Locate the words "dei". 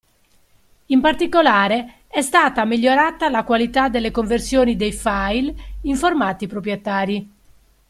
4.75-4.91